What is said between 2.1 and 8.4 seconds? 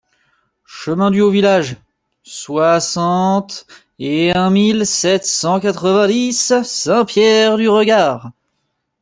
soixante et un mille sept cent quatre-vingt-dix Saint-Pierre-du-Regard